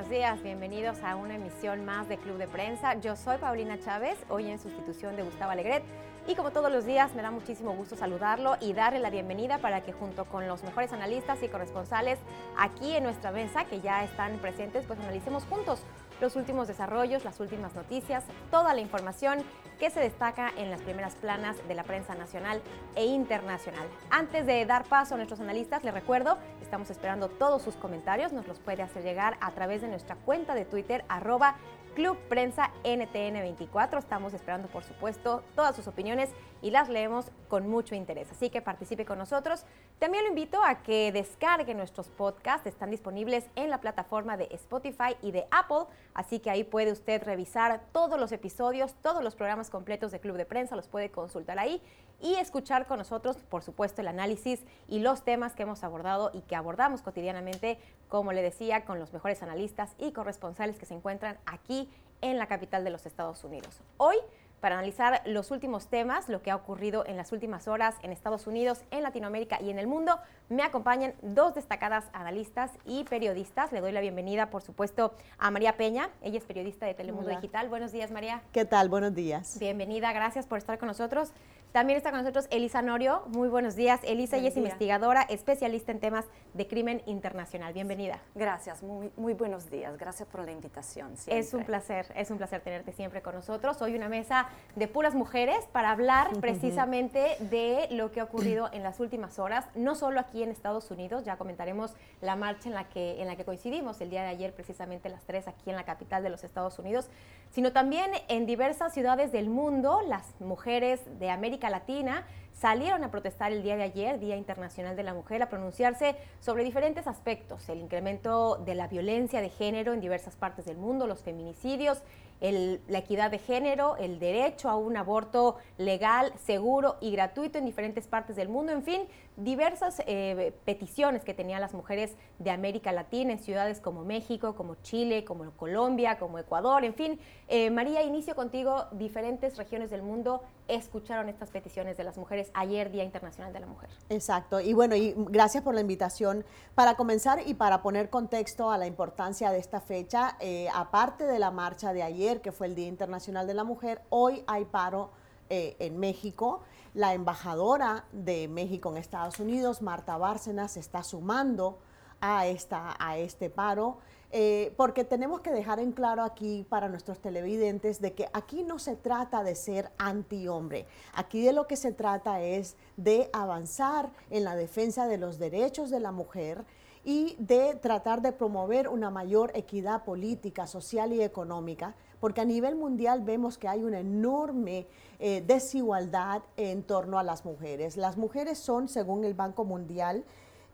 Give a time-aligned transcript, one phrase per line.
[0.00, 0.42] buenos días.
[0.42, 2.94] Bienvenidos a una emisión más de Club de Prensa.
[3.00, 5.82] Yo soy Paulina Chávez, hoy en sustitución de Gustavo Alegret.
[6.26, 9.82] Y como todos los días, me da muchísimo gusto saludarlo y darle la bienvenida para
[9.82, 12.18] que junto con los mejores analistas y corresponsales
[12.56, 15.82] aquí en nuestra mesa, que ya están presentes, pues analicemos juntos
[16.20, 19.42] los últimos desarrollos, las últimas noticias, toda la información
[19.78, 22.60] que se destaca en las primeras planas de la prensa nacional
[22.94, 23.86] e internacional.
[24.10, 26.36] Antes de dar paso a nuestros analistas, les recuerdo,
[26.70, 30.54] estamos esperando todos sus comentarios, nos los puede hacer llegar a través de nuestra cuenta
[30.54, 31.56] de Twitter, arroba
[31.96, 33.98] Club Prensa NTN24.
[33.98, 36.30] Estamos esperando, por supuesto, todas sus opiniones
[36.62, 38.30] y las leemos con mucho interés.
[38.30, 39.64] Así que participe con nosotros.
[39.98, 42.68] También lo invito a que descargue nuestros podcasts.
[42.68, 45.92] Están disponibles en la plataforma de Spotify y de Apple.
[46.14, 50.36] Así que ahí puede usted revisar todos los episodios, todos los programas completos de Club
[50.36, 50.76] de Prensa.
[50.76, 51.82] Los puede consultar ahí
[52.20, 56.42] y escuchar con nosotros, por supuesto, el análisis y los temas que hemos abordado y
[56.42, 61.38] que abordamos cotidianamente, como le decía, con los mejores analistas y corresponsales que se encuentran
[61.46, 61.88] aquí
[62.20, 63.80] en la capital de los Estados Unidos.
[63.96, 64.16] Hoy
[64.60, 68.46] para analizar los últimos temas, lo que ha ocurrido en las últimas horas en Estados
[68.46, 70.18] Unidos, en Latinoamérica y en el mundo.
[70.48, 73.72] Me acompañan dos destacadas analistas y periodistas.
[73.72, 76.10] Le doy la bienvenida, por supuesto, a María Peña.
[76.20, 77.68] Ella es periodista de Telemundo Digital.
[77.68, 78.42] Buenos días, María.
[78.52, 78.88] ¿Qué tal?
[78.88, 79.58] Buenos días.
[79.58, 81.32] Bienvenida, gracias por estar con nosotros.
[81.72, 83.22] También está con nosotros Elisa Norio.
[83.28, 84.00] Muy buenos días.
[84.02, 87.72] Elisa ella es investigadora, especialista en temas de crimen internacional.
[87.72, 88.18] Bienvenida.
[88.34, 89.96] Gracias, muy, muy buenos días.
[89.96, 91.12] Gracias por la invitación.
[91.28, 93.80] Es un placer, es un placer tenerte siempre con nosotros.
[93.82, 98.82] Hoy una mesa de puras mujeres para hablar precisamente de lo que ha ocurrido en
[98.82, 102.88] las últimas horas, no solo aquí en Estados Unidos, ya comentaremos la marcha en la
[102.88, 105.84] que, en la que coincidimos el día de ayer, precisamente las tres aquí en la
[105.84, 107.08] capital de los Estados Unidos,
[107.52, 113.52] sino también en diversas ciudades del mundo, las mujeres de América Latina salieron a protestar
[113.52, 117.80] el día de ayer, Día Internacional de la Mujer, a pronunciarse sobre diferentes aspectos, el
[117.80, 122.02] incremento de la violencia de género en diversas partes del mundo, los feminicidios,
[122.40, 128.06] la equidad de género, el derecho a un aborto legal, seguro y gratuito en diferentes
[128.06, 129.02] partes del mundo, en fin,
[129.36, 134.74] diversas eh, peticiones que tenían las mujeres de América Latina en ciudades como México, como
[134.82, 137.18] Chile, como Colombia, como Ecuador, en fin.
[137.48, 142.90] Eh, María, inicio contigo, diferentes regiones del mundo escucharon estas peticiones de las mujeres ayer,
[142.90, 143.88] Día Internacional de la Mujer.
[144.08, 146.44] Exacto, y bueno, y gracias por la invitación.
[146.74, 151.38] Para comenzar y para poner contexto a la importancia de esta fecha, eh, aparte de
[151.38, 155.10] la marcha de ayer, que fue el Día Internacional de la Mujer, hoy hay paro
[155.52, 156.60] en México.
[156.94, 161.78] La embajadora de México en Estados Unidos, Marta Bárcenas, se está sumando
[162.20, 163.98] a, esta, a este paro,
[164.32, 168.78] eh, porque tenemos que dejar en claro aquí para nuestros televidentes de que aquí no
[168.78, 174.44] se trata de ser anti-hombre, aquí de lo que se trata es de avanzar en
[174.44, 176.64] la defensa de los derechos de la mujer
[177.04, 182.76] y de tratar de promover una mayor equidad política, social y económica, porque a nivel
[182.76, 184.86] mundial vemos que hay una enorme
[185.18, 187.96] eh, desigualdad en torno a las mujeres.
[187.96, 190.24] Las mujeres son, según el Banco Mundial,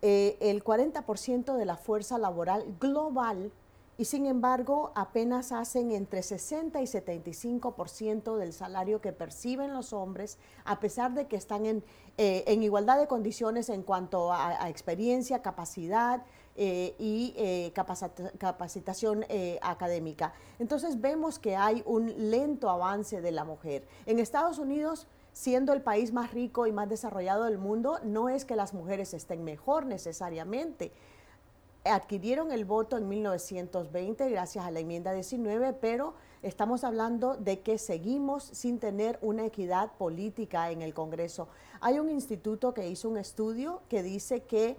[0.03, 3.53] eh, el 40% de la fuerza laboral global
[3.99, 10.39] y sin embargo apenas hacen entre 60 y 75% del salario que perciben los hombres,
[10.65, 11.85] a pesar de que están en,
[12.19, 16.23] eh, igualdad de condiciones en cuanto a experiencia, capacidad,
[16.59, 17.71] eh, y eh,
[18.39, 19.27] capacitación
[19.61, 20.33] académica.
[20.59, 23.87] Entonces vemos que hay un lento avance de la mujer.
[24.07, 28.47] En Estados Unidos, siendo el país más rico y más desarrollado del mundo, no es
[28.47, 30.93] que las mujeres estén mejor necesariamente.
[31.89, 37.79] Adquirieron el voto en 1920 gracias a la enmienda 19, pero estamos hablando de que
[37.79, 41.49] seguimos sin tener una equidad política en el Congreso.
[41.81, 44.77] Hay un instituto que hizo un estudio que dice que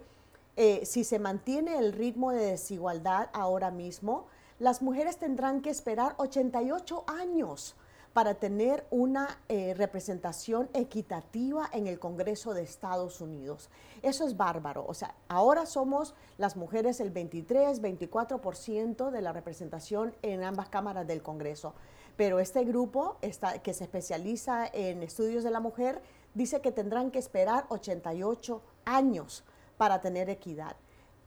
[0.56, 4.25] eh, si se mantiene el ritmo de desigualdad ahora mismo,
[4.59, 7.75] las mujeres tendrán que esperar 88 años
[8.18, 13.69] para tener una eh, representación equitativa en el Congreso de Estados Unidos.
[14.02, 14.84] Eso es bárbaro.
[14.88, 21.06] O sea, ahora somos las mujeres el 23, 24% de la representación en ambas cámaras
[21.06, 21.75] del Congreso.
[22.16, 23.18] Pero este grupo
[23.62, 26.02] que se especializa en estudios de la mujer
[26.34, 29.44] dice que tendrán que esperar 88 años
[29.78, 30.75] para tener equidad.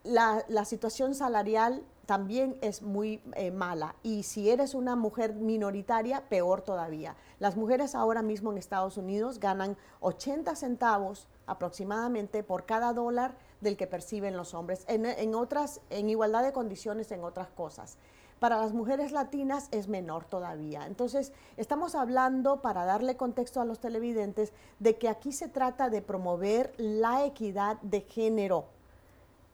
[0.02, 6.60] La, situación salarial también es muy eh, mala y si eres una mujer minoritaria, peor
[6.60, 7.14] todavía.
[7.38, 13.76] Las mujeres ahora mismo en Estados Unidos ganan 80 centavos aproximadamente por cada dólar del
[13.76, 17.96] que perciben los hombres, en, otras, en igualdad de condiciones en otras cosas.
[18.40, 20.86] Para las mujeres latinas es menor todavía.
[20.88, 26.02] Entonces, estamos hablando, para darle contexto a los televidentes, de que aquí se trata de
[26.02, 28.64] promover la equidad de género.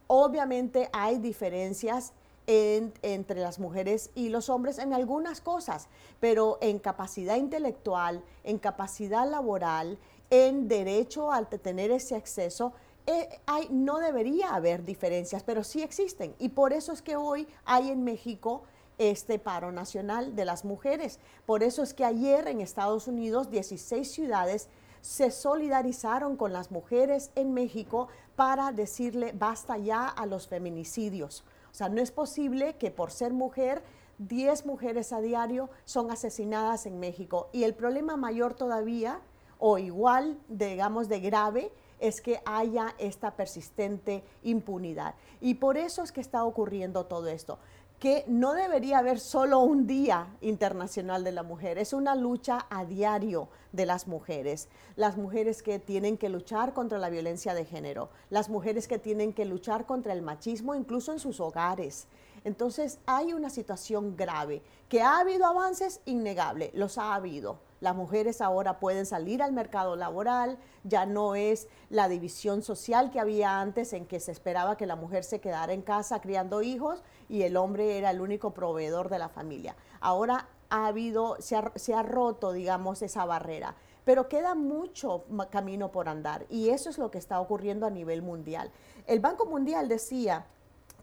[0.06, 2.14] Obviamente hay diferencias
[2.46, 5.88] entre las mujeres y los hombres en algunas cosas,
[6.20, 9.98] pero en capacidad intelectual, en capacidad laboral,
[10.30, 12.72] en derecho a tener ese acceso,
[13.06, 16.34] eh, hay, no debería haber diferencias, pero sí existen.
[16.38, 18.62] Y por eso es que hoy hay en México
[18.98, 21.20] este paro nacional de las mujeres.
[21.44, 24.68] Por eso es que ayer en Estados Unidos 16 ciudades
[25.02, 31.44] se solidarizaron con las mujeres en México para decirle basta ya a los feminicidios.
[31.76, 33.82] O sea, no es posible que por ser mujer
[34.16, 37.50] 10 mujeres a diario son asesinadas en México.
[37.52, 39.20] Y el problema mayor todavía,
[39.58, 41.70] o igual, digamos, de grave,
[42.00, 45.16] es que haya esta persistente impunidad.
[45.42, 47.58] Y por eso es que está ocurriendo todo esto
[47.98, 52.84] que no debería haber solo un Día Internacional de la Mujer, es una lucha a
[52.84, 58.10] diario de las mujeres, las mujeres que tienen que luchar contra la violencia de género,
[58.28, 62.06] las mujeres que tienen que luchar contra el machismo incluso en sus hogares.
[62.44, 68.40] Entonces hay una situación grave, que ha habido avances innegable, los ha habido, las mujeres
[68.40, 73.92] ahora pueden salir al mercado laboral, ya no es la división social que había antes
[73.92, 77.56] en que se esperaba que la mujer se quedara en casa criando hijos y el
[77.56, 79.76] hombre era el único proveedor de la familia.
[80.00, 83.74] Ahora ha habido, se ha, se ha roto, digamos, esa barrera
[84.06, 88.22] pero queda mucho camino por andar y eso es lo que está ocurriendo a nivel
[88.22, 88.70] mundial.
[89.08, 90.46] El Banco Mundial decía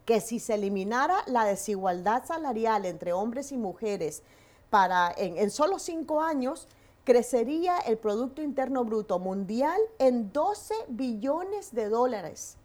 [0.06, 4.22] que si se eliminara la desigualdad salarial entre hombres y mujeres
[4.70, 6.66] para en, solo cinco años
[7.04, 12.56] crecería el Producto Interno Bruto Mundial en 12 billones de dólares.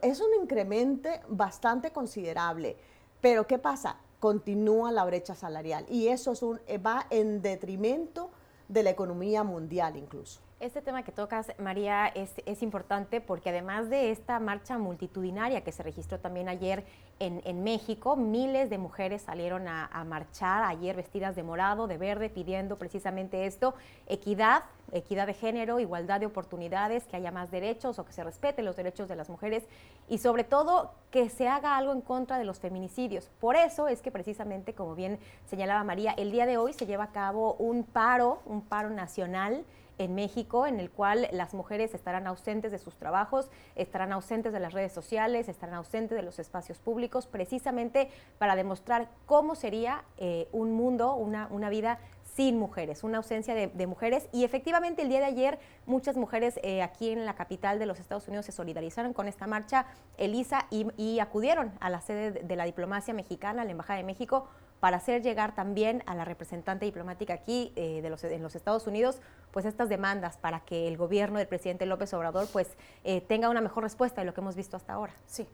[0.00, 2.78] Es un incremento bastante considerable.
[3.22, 3.96] Pero ¿qué pasa?
[4.20, 8.30] Continúa la brecha salarial y eso es un, va en detrimento
[8.68, 10.40] de la economía mundial incluso.
[10.62, 15.82] Este tema que tocas, María, es, importante porque además de esta marcha multitudinaria que se
[15.82, 16.84] registró también ayer
[17.18, 22.78] en, México, miles de mujeres salieron a, marchar ayer vestidas de morado, de verde, pidiendo
[22.78, 23.74] precisamente esto,
[24.06, 24.62] equidad,
[24.92, 28.76] equidad de género, igualdad de oportunidades, que haya más derechos o que se respeten los
[28.76, 29.64] derechos de las mujeres
[30.08, 33.30] y sobre todo que se haga algo en contra de los feminicidios.
[33.40, 37.04] Por eso es que precisamente, como bien señalaba María, el día de hoy se lleva
[37.04, 39.64] a cabo un paro, un paro nacional
[40.02, 44.60] en México, en el cual las mujeres estarán ausentes de sus trabajos, estarán ausentes de
[44.60, 50.48] las redes sociales, estarán ausentes de los espacios públicos, precisamente para demostrar cómo sería eh,
[50.52, 51.98] un mundo, una, una vida
[52.34, 54.28] sin mujeres, una ausencia de, mujeres.
[54.32, 58.00] Y efectivamente el día de ayer muchas mujeres eh, aquí en la capital de los
[58.00, 62.64] Estados Unidos se solidarizaron con esta marcha, Elisa, y, acudieron a la sede de la
[62.64, 64.48] diplomacia mexicana, a la Embajada de México,
[64.82, 68.88] para hacer llegar también a la representante diplomática aquí eh, de los, en los Estados
[68.88, 69.20] Unidos,
[69.52, 72.68] pues estas demandas para que el gobierno del presidente López Obrador pues
[73.04, 75.12] eh, tenga una mejor respuesta de lo que hemos visto hasta ahora.
[75.24, 75.46] Sí.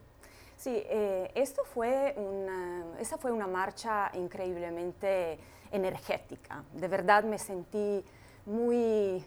[0.56, 5.38] Sí, eh, esto fue una, esa fue una marcha increíblemente
[5.72, 6.64] energética.
[6.72, 8.02] De verdad me sentí
[8.46, 9.22] muy,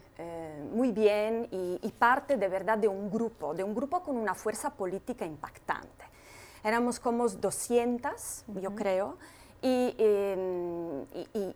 [0.74, 4.72] muy bien y, parte de verdad de un grupo, de un grupo con una fuerza
[4.72, 6.06] política impactante.
[6.64, 9.18] Éramos como 200, yo creo,
[9.64, 11.06] Em,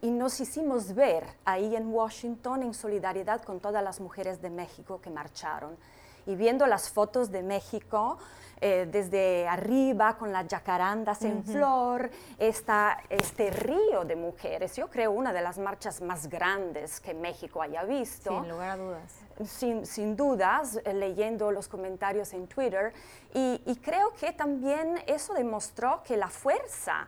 [0.01, 5.01] y, nos hicimos ver ahí en Washington en solidaridad con todas las mujeres de México
[5.01, 5.75] que marcharon.
[6.27, 8.17] Y viendo las fotos de México
[8.61, 12.09] eh, desde arriba con las jacarandas en flor,
[12.39, 17.61] esta, este río de mujeres, yo creo una de las marchas más grandes que México
[17.61, 18.29] haya visto.
[18.41, 19.13] Sin lugar a dudas.
[19.45, 22.93] Sin, sin, dudas, eh, leyendo los comentarios en Twitter.
[23.33, 27.07] Y, y, creo que también eso demostró que la fuerza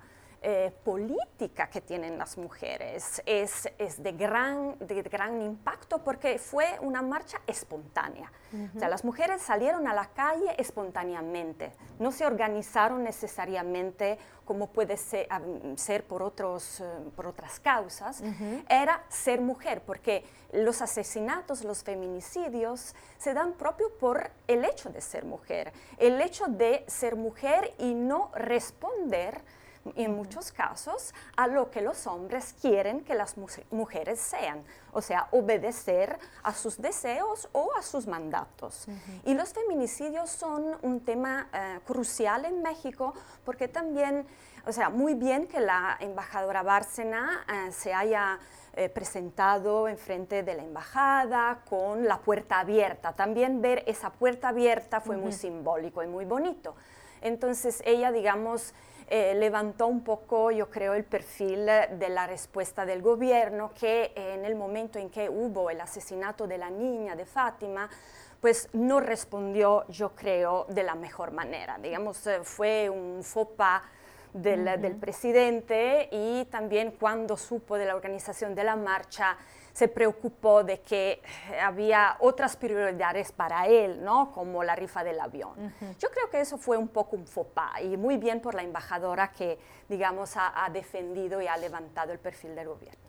[0.50, 6.80] eh, política que tienen las mujeres es, es de, gran, de gran impacto porque fue
[6.80, 8.32] una marcha espontánea.
[8.74, 14.96] O sea, las mujeres salieron a la calle espontáneamente, no se organizaron necesariamente como puede
[14.96, 15.28] ser,
[15.76, 16.86] ser por, otros, eh,
[17.18, 18.24] por otras causas,
[18.70, 20.24] era ser mujer, porque
[20.54, 26.46] los asesinatos, los feminicidios se dan propio por el hecho de ser mujer, el hecho
[26.48, 29.42] de ser mujer y no responder
[29.96, 33.36] en muchos casos a lo que los hombres quieren que las
[33.72, 38.88] mujeres sean, o sea, obedecer a sus deseos o a sus mandatos.
[39.26, 43.14] Y los feminicidios son un tema eh, crucial en México
[43.46, 44.26] porque también,
[44.66, 48.40] o sea, muy bien que la embajadora Bárcena eh, se haya
[48.80, 53.14] eh, presentado en frente de la embajada con la puerta abierta.
[53.14, 56.76] También ver esa puerta abierta fue muy simbólico y muy bonito.
[57.22, 58.76] Entonces ella, digamos,
[59.08, 64.44] eh, levantó un poco, yo creo, el perfil de la respuesta del gobierno que en
[64.44, 67.90] el momento en que hubo el asesinato de la niña de Fátima,
[68.42, 71.78] pues no respondió, yo creo, de la mejor manera.
[71.82, 73.84] Digamos, eh, fue un fopa
[74.34, 79.38] del, presidente y también cuando supo de la organización de la marcha
[79.78, 84.32] se preocupó de que eh, había otras prioridades para él, ¿no?
[84.32, 85.72] como la rifa del avión.
[86.00, 88.64] Yo creo que eso fue un poco un faux pas y muy bien por la
[88.64, 93.00] embajadora que, digamos, ha, defendido y ha levantado el perfil del gobierno.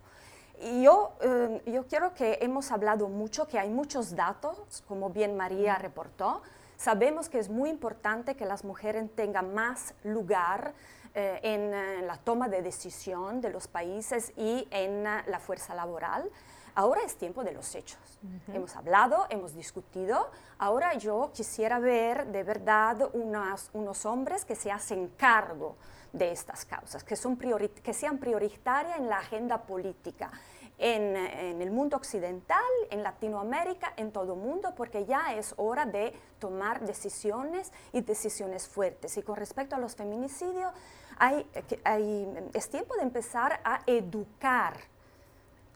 [0.60, 5.38] Y yo, eh, yo quiero que hemos hablado mucho, que hay muchos datos, como bien
[5.38, 6.42] María reportó.
[6.76, 10.74] Sabemos que es muy importante que las mujeres tengan más lugar
[11.14, 16.30] eh, en la toma de decisión de los países y en la fuerza laboral.
[16.78, 17.98] Ahora es tiempo de los hechos.
[18.54, 20.30] Hemos hablado, hemos discutido.
[20.58, 25.74] Ahora yo quisiera ver de verdad unos hombres que se hacen cargo
[26.12, 30.30] de estas causas, que, son que sean prioritarias en la agenda política.
[30.78, 35.84] En, en, el mundo occidental, en Latinoamérica, en todo el mundo, porque ya es hora
[35.84, 39.16] de tomar decisiones y decisiones fuertes.
[39.16, 40.72] Y con respecto a los feminicidios,
[41.18, 41.44] hay,
[41.82, 44.76] hay, es tiempo de empezar a educar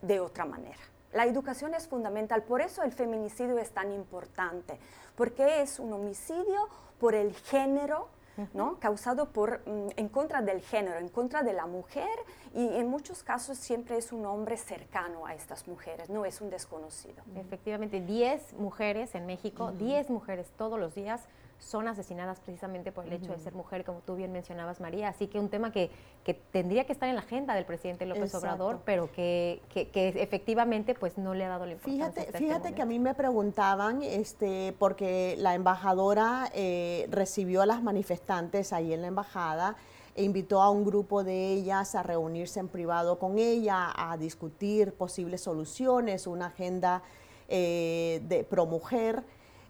[0.01, 0.92] de otra manera.
[1.13, 4.79] La educación es fundamental, por eso el feminicidio es tan importante,
[5.15, 6.67] porque es un homicidio
[6.99, 8.07] por el género,
[8.53, 8.79] ¿no?
[8.79, 12.09] causado por, mm, en contra del género, en contra de la mujer
[12.55, 16.49] y en muchos casos siempre es un hombre cercano a estas mujeres, no es un
[16.49, 17.23] desconocido.
[17.35, 21.21] Efectivamente, 10 mujeres en México, 10 mujeres todos los días
[21.63, 25.07] son asesinadas precisamente por el hecho de ser mujer, como tú bien mencionabas, María.
[25.07, 25.89] Así que un tema que,
[26.23, 30.93] que tendría que estar en la agenda del presidente López Obrador, pero que, que, efectivamente
[30.93, 32.11] pues no le ha dado la importancia.
[32.11, 37.65] Fíjate, este fíjate que a mí me preguntaban, este, porque la embajadora eh, recibió a
[37.65, 39.75] las manifestantes ahí en la embajada
[40.15, 44.93] e invitó a un grupo de ellas a reunirse en privado con ella, a discutir
[44.93, 47.01] posibles soluciones, una agenda
[47.47, 49.23] eh, de pro mujer.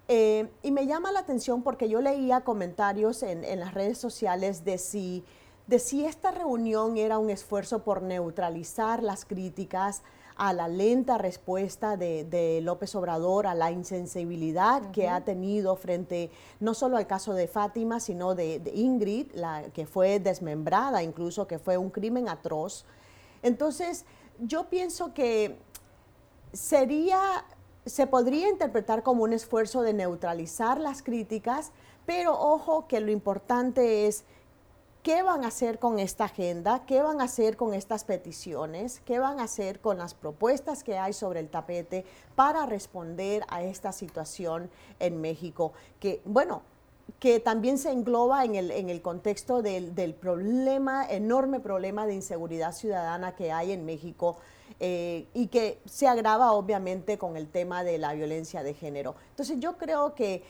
[0.08, 4.78] Eh, y me llama la atención porque yo leía comentarios en, las redes sociales de
[4.78, 5.24] si,
[5.68, 10.04] de si esta reunión era un esfuerzo por neutralizar las críticas
[10.36, 16.74] a la lenta respuesta de, López Obrador, a la insensibilidad que ha tenido frente no
[16.74, 21.60] solo al caso de Fátima, sino de, de, Ingrid, la que fue desmembrada, incluso que
[21.60, 22.84] fue un crimen atroz.
[23.44, 24.06] Entonces,
[24.40, 25.60] yo pienso que
[26.52, 27.46] sería
[27.86, 31.72] se podría interpretar como un esfuerzo de neutralizar las críticas,
[32.06, 34.24] pero ojo que lo importante es
[35.04, 39.20] qué van a hacer con esta agenda, qué van a hacer con estas peticiones, qué
[39.20, 43.92] van a hacer con las propuestas que hay sobre el tapete para responder a esta
[43.92, 46.62] situación en México, que bueno,
[47.20, 52.14] que también se engloba en el, en el contexto del, del problema, enorme problema de
[52.14, 54.38] inseguridad ciudadana que hay en México
[54.80, 59.16] eh, y que se agrava obviamente con el tema de la violencia de género.
[59.32, 60.44] Entonces yo creo que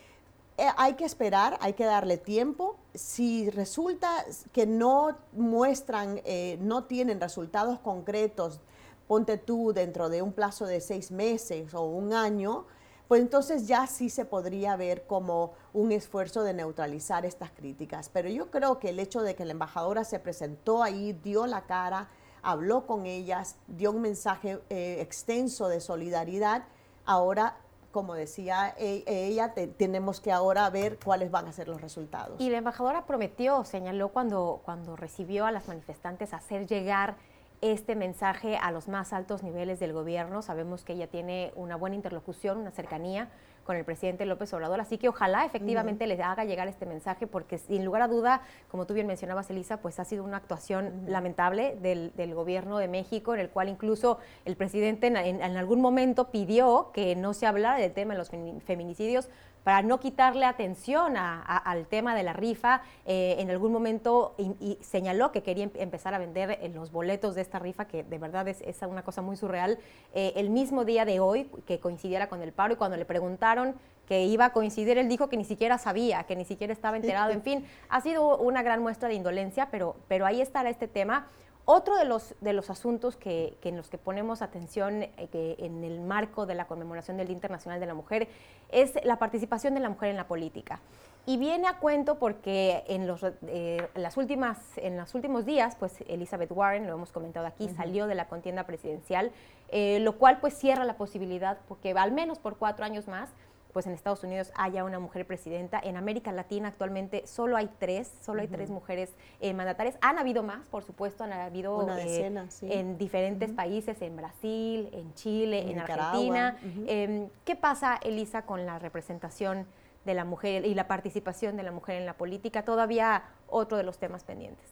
[0.58, 2.78] eh, hay que esperar, hay que darle tiempo.
[2.94, 8.60] Si resulta que no muestran, eh, no tienen resultados concretos,
[9.08, 12.66] ponte tú dentro de un plazo de seis meses o un año,
[13.08, 18.10] pues entonces ya sí se podría ver como un esfuerzo de neutralizar estas críticas.
[18.10, 21.66] Pero yo creo que el hecho de que la embajadora se presentó ahí, dio la
[21.66, 22.10] cara,
[22.44, 26.66] habló con ellas, dio un mensaje eh, extenso de solidaridad.
[27.06, 27.58] Ahora,
[27.92, 32.40] como decía e, ella, tenemos que ahora ver cuáles van a ser los resultados.
[32.40, 37.16] Y la embajadora prometió, señaló cuando, cuando recibió a las manifestantes hacer llegar
[37.62, 40.42] este mensaje a los más altos niveles del gobierno.
[40.42, 43.30] Sabemos que ella tiene una buena interlocución, una cercanía
[43.64, 44.80] con el presidente López Obrador.
[44.80, 48.86] Así que ojalá efectivamente les haga llegar este mensaje, porque sin lugar a duda, como
[48.86, 53.40] tú bien mencionabas, Elisa, pues ha sido una actuación lamentable del, gobierno de México, en
[53.40, 58.14] el cual incluso el presidente en, algún momento pidió que no se hablara del tema
[58.14, 58.32] de los
[58.66, 59.30] feminicidios
[59.64, 62.82] para no quitarle atención al tema de la rifa.
[63.06, 67.36] Eh, en algún momento y, señaló que quería em, empezar a vender eh, los boletos
[67.36, 69.78] de esta rifa, que de verdad es, una cosa muy surreal,
[70.14, 73.76] eh, el mismo día de hoy que coincidiera con el paro y cuando le preguntaron
[74.08, 77.32] que iba a coincidir, él dijo que ni siquiera sabía, que ni siquiera estaba enterado,
[77.32, 81.28] en fin, ha sido una gran muestra de indolencia, pero, pero ahí estará este tema.
[81.66, 86.02] Otro de los, de los asuntos que, en los que ponemos atención eh, en el
[86.02, 88.28] marco de la conmemoración del Día Internacional de la Mujer
[88.70, 90.82] es la participación de la mujer en la política.
[91.26, 96.02] Y viene a cuento porque en los, eh, las últimas, en los últimos días, pues
[96.10, 99.32] Elizabeth Warren, lo hemos comentado aquí, salió de la contienda presidencial,
[99.70, 103.30] eh, lo cual pues cierra la posibilidad, porque al menos por cuatro años más,
[103.74, 105.80] pues en Estados Unidos haya una mujer presidenta.
[105.84, 109.98] En América Latina actualmente solo hay tres, solo hay tres mujeres eh, mandatarias.
[110.02, 115.72] Han habido más, por supuesto, han habido eh, en diferentes países, en Brasil, en Chile,
[115.72, 116.58] en, Argentina.
[116.86, 119.66] Em, ¿Qué pasa, Elisa, con la representación
[120.06, 122.64] de la mujer y la participación de la mujer en la política?
[122.64, 124.70] Todavía otro de los temas pendientes.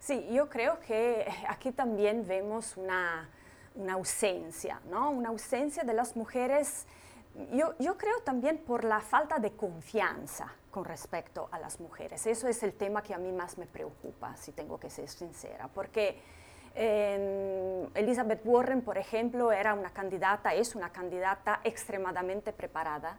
[0.00, 3.28] Sí, yo creo que aquí también vemos una,
[3.74, 5.10] una ausencia, ¿no?
[5.10, 6.86] Una ausencia de las mujeres,
[7.52, 12.26] yo, yo, creo también por la falta de confianza con respecto a las mujeres.
[12.26, 15.68] Eso es el tema que a mí más me preocupa, si tengo que ser sincera,
[15.68, 16.20] porque
[16.74, 23.18] eh, Elizabeth Warren, por ejemplo, era una candidata, es una candidata extremadamente preparada,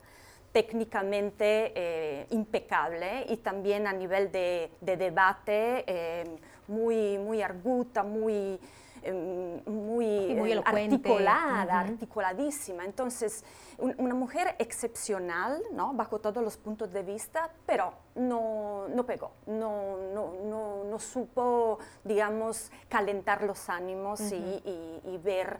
[0.51, 6.23] técnicamente eh, impecable y también a nivel de, de debate eh,
[6.67, 8.59] muy, muy arguta, muy
[9.03, 12.85] Em, muy, muy eh, articulada, articuladísima.
[12.85, 13.43] Entonces,
[13.77, 15.93] una mujer excepcional, ¿no?
[15.93, 22.71] bajo todos los puntos de vista, pero no, no pegó, no, no, no, supo, digamos,
[22.89, 25.59] calentar los ánimos y, ver,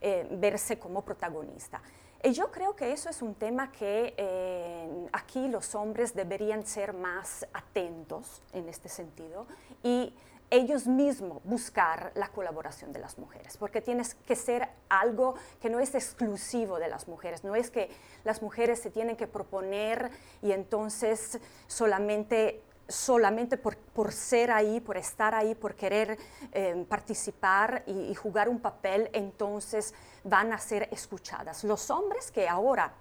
[0.00, 1.82] eh, verse como protagonista.
[2.22, 6.92] Y yo creo que eso es un tema que eh, aquí los hombres deberían ser
[6.92, 9.46] más atentos en este sentido
[9.84, 10.12] y
[10.50, 15.80] ellos mismos buscar la colaboración de las mujeres, porque tienes que ser algo que no
[15.80, 17.90] es exclusivo de las mujeres, no es que
[18.24, 20.10] las mujeres se tienen que proponer
[20.42, 26.18] y entonces solamente solamente por, por ser ahí, por estar ahí, por querer
[26.52, 29.92] eh, participar y, y, jugar un papel, entonces
[30.24, 31.64] van a ser escuchadas.
[31.64, 32.94] Los hombres que ahora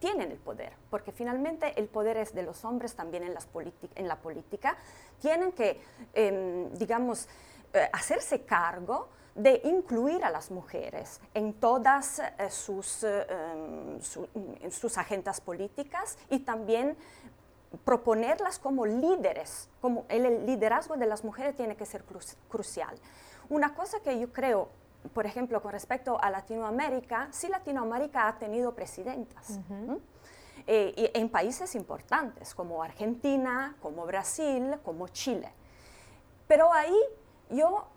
[0.00, 3.46] tienen el poder, porque finalmente el poder es de los hombres también en, las
[3.94, 4.76] en la política,
[5.20, 5.80] tienen que,
[6.14, 7.28] em, digamos,
[7.72, 14.98] eh, hacerse cargo de incluir a las mujeres en todas eh, sus, eh, em, sus
[14.98, 16.96] agendas políticas y también
[17.84, 22.04] proponerlas como líderes, como el liderazgo de las mujeres tiene que ser
[22.48, 22.96] crucial.
[23.48, 24.68] Una cosa que yo creo
[25.12, 29.58] por ejemplo, con respecto a Latinoamérica, sí Latinoamérica ha tenido presidentas.
[30.66, 35.52] Eh, en países importantes como Argentina, como Brasil, como Chile.
[36.46, 36.96] Pero ahí
[37.48, 37.88] yo,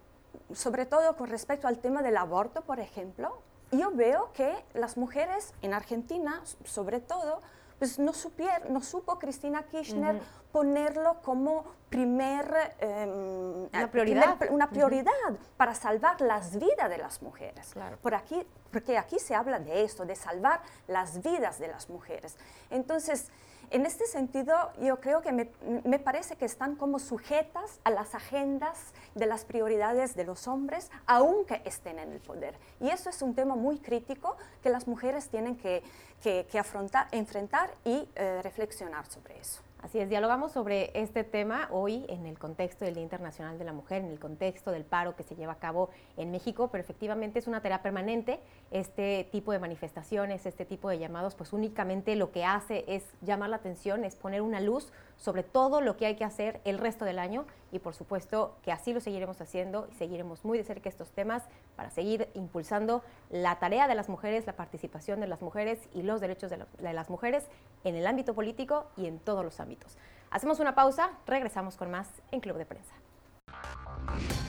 [0.53, 3.37] sobre todo con respecto al tema del aborto, por ejemplo,
[3.71, 7.41] yo veo que las mujeres en Argentina, sobre todo,
[7.79, 10.19] pues no, supier, no supo Cristina Kirchner
[10.51, 15.11] ponerlo como primer, em, una prioridad, una prioridad
[15.57, 17.73] para salvar las vidas de las mujeres.
[18.01, 22.35] Por aquí, porque aquí se habla de esto, de salvar las vidas de las mujeres.
[22.69, 23.29] Entonces,
[23.71, 28.93] en este sentido, yo creo que me, parece que están como sujetas a las agendas
[29.15, 32.55] de las prioridades de los hombres, aunque estén en el poder.
[32.79, 35.83] Y eso es un tema muy crítico que las mujeres tienen que,
[36.21, 39.61] que, que afrontar, enfrentar y eh, reflexionar sobre eso.
[39.83, 43.73] Así es, dialogamos sobre este tema hoy en el contexto del Día Internacional de la
[43.73, 47.39] Mujer, en el contexto del paro que se lleva a cabo en México, pero efectivamente
[47.39, 48.39] es una tarea permanente.
[48.71, 53.49] Este tipo de manifestaciones, este tipo de llamados, pues únicamente lo que hace es llamar
[53.49, 57.03] la atención, es poner una luz sobre todo lo que hay que hacer el resto
[57.03, 60.87] del año y por supuesto que así lo seguiremos haciendo y seguiremos muy de cerca
[60.87, 61.43] estos temas
[61.75, 66.21] para seguir impulsando la tarea de las mujeres, la participación de las mujeres y los
[66.21, 67.45] derechos de, las mujeres
[67.83, 69.97] en el ámbito político y en todos los ámbitos.
[70.29, 72.93] Hacemos una pausa, regresamos con más en Club de Prensa.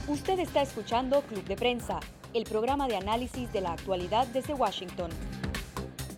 [0.07, 2.01] Usted está escuchando Club de Prensa,
[2.35, 5.11] el programa de análisis de la actualidad desde Washington.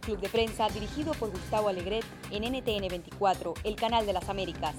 [0.00, 4.74] Club de Prensa dirigido por Gustavo Alegret en NTN 24, el canal de las Américas.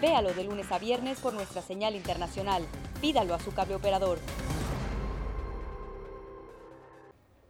[0.00, 2.62] Véalo de lunes a viernes por nuestra señal internacional.
[3.00, 4.18] Pídalo a su cable operador.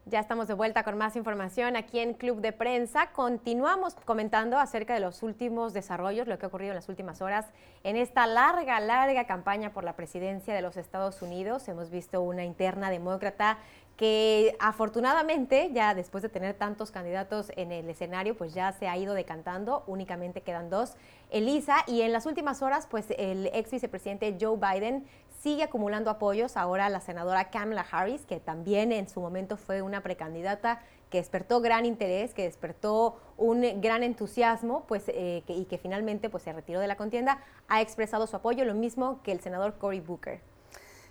[0.08, 3.10] Ya estamos de vuelta con más información aquí en Club de Prensa.
[3.10, 7.46] Continuamos comentando acerca de los últimos desarrollos, lo que ha ocurrido en las últimas horas
[7.82, 11.66] en esta larga, larga campaña por la presidencia de los Estados Unidos.
[11.66, 13.58] Hemos visto una interna demócrata
[13.96, 18.96] que afortunadamente ya después de tener tantos candidatos en el escenario, pues ya se ha
[18.96, 20.96] ido decantando, únicamente quedan dos,
[21.30, 25.04] Elisa, y en las últimas horas, pues el ex vicepresidente Joe Biden
[25.46, 30.02] sigue acumulando apoyos, ahora la senadora Kamala Harris, que también en su momento fue una
[30.02, 36.30] precandidata que despertó gran interés, que despertó un gran entusiasmo, pues eh, y que finalmente
[36.30, 39.78] pues se retiró de la contienda, ha expresado su apoyo, lo mismo que el senador
[39.78, 40.40] Cory Booker.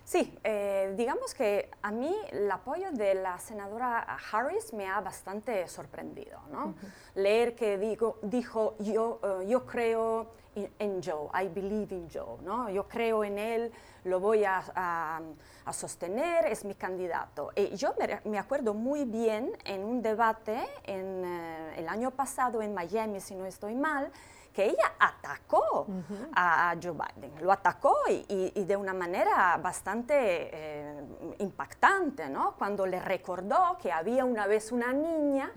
[0.04, 5.66] Sí, eh, digamos que a mí el apoyo de la senadora Harris me ha bastante
[5.70, 6.76] sorprendido, ¿no?
[7.16, 12.70] Leer que digo, dijo, yo, eh, yo creo en Joe, I believe in Joe, ¿no?
[12.70, 13.72] Yo creo en él,
[14.06, 14.64] lo voy a,
[15.66, 17.52] a, sostener, es mi candidato.
[17.56, 22.74] Y yo me, acuerdo muy bien en un debate en, eh, el año pasado en
[22.74, 24.12] Miami, si no estoy mal,
[24.56, 25.86] que ella atacó
[26.34, 31.04] a Joe Biden, lo atacó y, de una manera bastante eh,
[31.40, 32.56] impactante, ¿no?
[32.58, 35.52] Cuando le recordó que había una vez una niña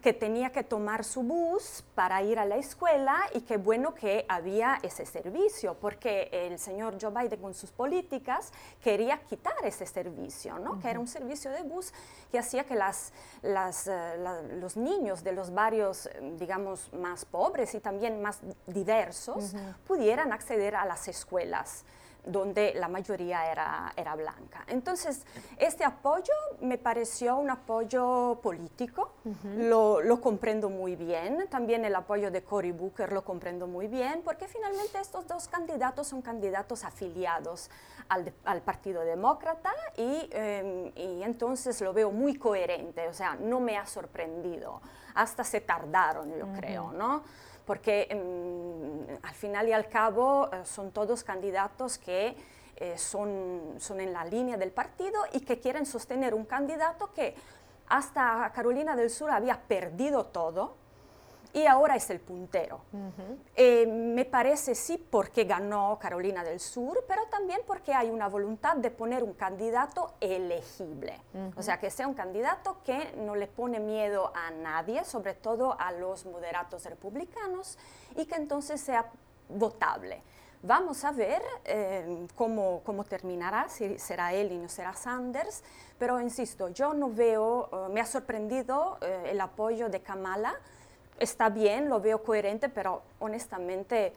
[0.00, 4.24] que tenía que tomar su bus para ir a la escuela y qué bueno que
[4.28, 10.58] había ese servicio, porque el señor Joe Biden con sus políticas quería quitar ese servicio,
[10.60, 10.78] ¿no?
[10.78, 11.92] Que era un servicio de bus
[12.30, 18.22] que hacía que las, eh, los niños de los barrios, digamos, más pobres y también
[18.22, 18.27] más
[18.66, 19.54] diversos
[19.86, 21.84] pudieran acceder a las escuelas
[22.28, 24.64] donde la mayoría era, era blanca.
[24.66, 25.24] Entonces,
[25.56, 29.12] este apoyo me pareció un apoyo político,
[29.56, 34.22] lo, lo, comprendo muy bien, también el apoyo de Cory Booker lo comprendo muy bien,
[34.22, 37.70] porque finalmente estos dos candidatos son candidatos afiliados
[38.08, 43.60] al, al Partido Demócrata y, em, y entonces lo veo muy coherente, o sea, no
[43.60, 44.82] me ha sorprendido,
[45.14, 47.22] hasta se tardaron, yo creo, ¿no?
[47.68, 52.34] Porque em, al final y al cabo eh, son todos candidatos que
[52.76, 57.34] eh, son, son en la línea del partido y que quieren sostener un candidato que
[57.88, 60.76] hasta Carolina del Sur había perdido todo,
[61.52, 62.82] y ahora es el puntero.
[63.56, 68.76] Eh, me parece sí porque ganó Carolina del Sur, pero también porque hay una voluntad
[68.76, 71.20] de poner un candidato elegible.
[71.56, 75.78] O sea, que sea un candidato que no le pone miedo a nadie, sobre todo
[75.78, 77.78] a los moderatos republicanos,
[78.16, 79.10] y que entonces sea
[79.48, 80.22] votable.
[80.62, 85.62] Vamos a ver eh, cómo, cómo, terminará, si será él y no será Sanders,
[85.98, 90.58] pero insisto, yo no veo, eh, me ha sorprendido el apoyo de Kamala,
[91.18, 94.12] está bien, lo veo coherente, pero honestamente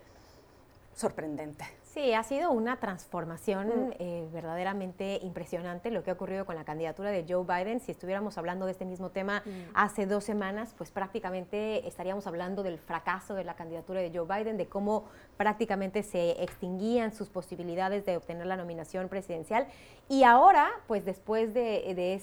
[0.96, 1.66] sorprendente.
[1.94, 3.94] Sí, ha sido una transformación mm.
[4.00, 7.82] eh, verdaderamente impresionante lo que ha ocurrido con la candidatura de Joe Biden.
[7.82, 9.72] Si estuviéramos hablando de este mismo tema mm.
[9.74, 14.56] hace dos semanas, pues prácticamente estaríamos hablando del fracaso de la candidatura de Joe Biden,
[14.56, 15.04] de cómo
[15.36, 19.68] prácticamente se extinguían sus posibilidades de obtener la nominación presidencial.
[20.08, 22.14] Y ahora, pues después de,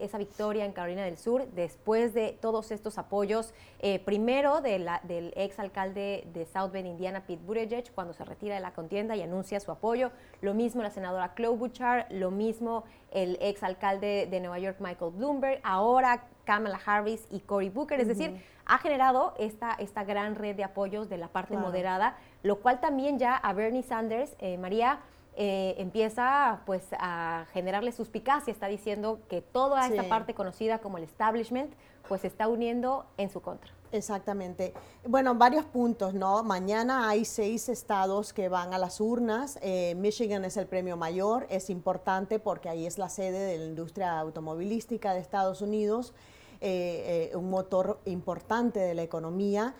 [0.00, 4.88] esa victoria en Carolina del Sur, después de todos estos apoyos, eh, primero del
[5.34, 9.22] ex alcalde de South Bend, Indiana, Pete Buttigieg, cuando se retira de la contienda, y
[9.22, 10.10] anuncia su apoyo.
[10.40, 15.12] Lo mismo la senadora Chloe Bouchard, lo mismo el ex alcalde de Nueva York, Michael
[15.14, 18.00] Bloomberg, ahora Kamala Harris y Cory Booker.
[18.00, 22.60] Es decir, ha generado esta, esta gran red de apoyos de la parte moderada, lo
[22.60, 25.00] cual también ya a Bernie Sanders, eh, María,
[25.40, 31.04] eh, empieza pues a generarle suspicacia, está diciendo que toda esta parte conocida como el
[31.04, 31.72] establishment
[32.08, 33.70] pues se está uniendo en su contra.
[33.90, 34.74] Exactamente.
[35.06, 36.42] Bueno, varios puntos, ¿no?
[36.42, 39.58] Mañana hay seis estados que van a las urnas.
[39.62, 43.64] Eh, Michigan es el premio mayor, es importante porque ahí es la sede de la
[43.64, 46.12] industria automovilística de Estados Unidos,
[46.60, 49.74] eh, eh, un motor importante de la economía.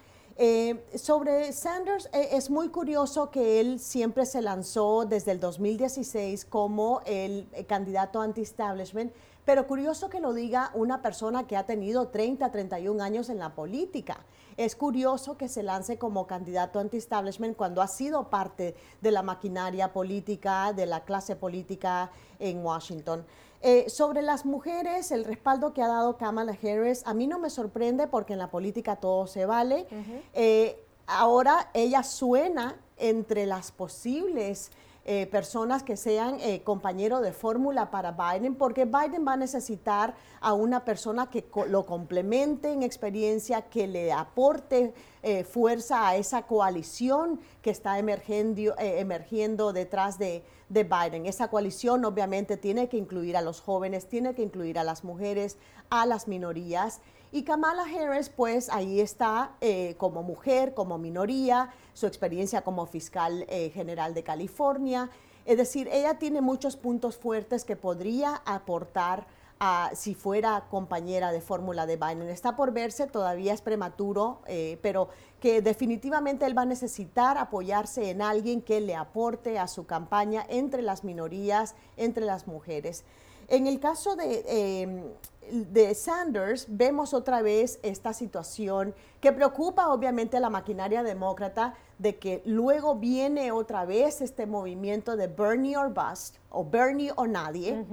[0.94, 7.48] sobre Sanders, es muy curioso que él siempre se lanzó desde el 2016 como el
[7.66, 9.12] candidato anti-establishment
[9.48, 13.54] pero curioso que lo diga una persona que ha tenido 30, 31 años en la
[13.54, 14.18] política.
[14.58, 19.90] Es curioso que se lance como candidato anti-establishment cuando ha sido parte de la maquinaria
[19.90, 23.24] política, de la clase política en Washington.
[23.62, 27.48] Eh, sobre las mujeres, el respaldo que ha dado Kamala Harris, a mí no me
[27.48, 29.86] sorprende porque en la política todo se vale.
[30.34, 34.72] Eh, ahora ella suena entre las posibles
[35.10, 40.14] eh, personas que sean eh, compañeros de fórmula para Biden, porque Biden va a necesitar
[40.38, 44.92] a una persona que lo complemente en experiencia, que le aporte
[45.22, 51.24] eh, fuerza a esa coalición que está emergiendo, emergiendo detrás de, de Biden.
[51.24, 55.56] Esa coalición obviamente tiene que incluir a los jóvenes, tiene que incluir a las mujeres,
[55.88, 57.00] a las minorías.
[57.30, 63.44] Y Kamala Harris, pues ahí está eh, como mujer, como minoría, su experiencia como fiscal
[63.48, 65.10] eh, general de California.
[65.44, 69.26] Es decir, ella tiene muchos puntos fuertes que podría aportar
[69.60, 72.28] a, si fuera compañera de fórmula de Biden.
[72.30, 75.08] Está por verse, todavía es prematuro, eh, pero
[75.40, 80.46] que definitivamente él va a necesitar apoyarse en alguien que le aporte a su campaña
[80.48, 83.04] entre las minorías, entre las mujeres.
[83.48, 85.14] En el caso de,
[85.52, 92.16] de Sanders, vemos otra vez esta situación que preocupa obviamente a la maquinaria demócrata de
[92.16, 97.84] que luego viene otra vez este movimiento de Bernie or Bust o Bernie o nadie.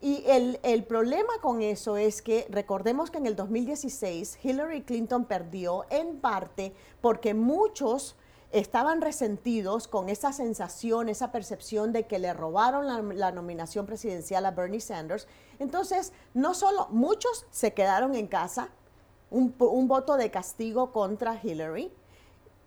[0.00, 5.24] Y el, el, problema con eso es que recordemos que en el 2016 Hillary Clinton
[5.24, 8.16] perdió en parte porque muchos
[8.54, 14.52] estaban resentidos con esa sensación, esa percepción de que le robaron la, nominación presidencial a
[14.52, 15.26] Bernie Sanders.
[15.58, 18.68] Entonces, no solo muchos se quedaron en casa,
[19.30, 19.56] un,
[19.88, 21.92] voto de castigo contra Hillary,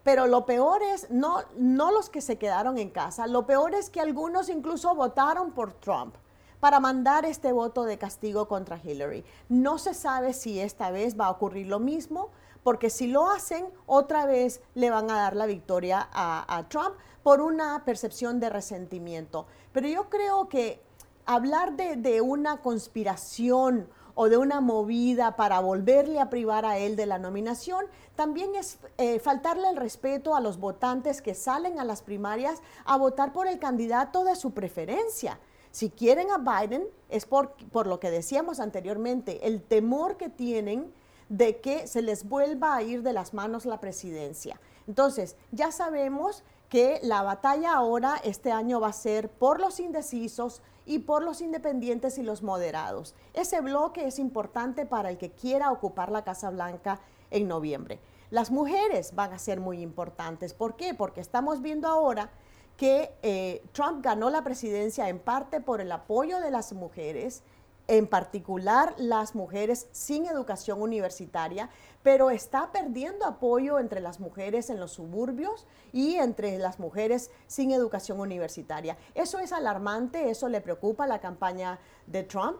[0.03, 3.89] pero lo peor es, no, no los que se quedaron en casa, lo peor es
[3.89, 6.15] que algunos incluso votaron por Trump
[6.59, 9.23] para mandar este voto de castigo contra Hillary.
[9.47, 12.31] No se sabe si esta vez va a ocurrir lo mismo,
[12.67, 17.39] porque si lo hacen, otra vez le van a dar la victoria a, Trump por
[17.39, 19.45] una percepción de resentimiento.
[19.71, 20.81] Pero yo creo que
[21.25, 27.05] hablar de una conspiración o de una movida para volverle a privar a él de
[27.05, 27.85] la nominación,
[28.17, 32.97] también es eh, faltarle el respeto a los votantes que salen a las primarias a
[32.97, 35.39] votar por el candidato de su preferencia.
[35.71, 40.91] Si quieren a Biden es por, por lo que decíamos anteriormente, el temor que tienen
[41.29, 44.59] de que se les vuelva a ir de las manos la presidencia.
[44.87, 50.61] Entonces, ya sabemos que la batalla ahora este año va a ser por los indecisos
[50.85, 53.13] y por los independientes y los moderados.
[53.33, 57.99] Ese bloque es importante para el que quiera ocupar la Casa Blanca en noviembre.
[58.29, 60.53] Las mujeres van a ser muy importantes.
[60.53, 60.93] ¿Por qué?
[60.93, 62.29] Porque estamos viendo ahora
[62.77, 67.43] que eh, Trump ganó la presidencia en parte por el apoyo de las mujeres
[67.87, 71.69] en particular las mujeres sin educación universitaria,
[72.03, 77.71] pero está perdiendo apoyo entre las mujeres en los suburbios y entre las mujeres sin
[77.71, 78.97] educación universitaria.
[79.15, 82.59] Eso es alarmante, eso le preocupa a la campaña de Trump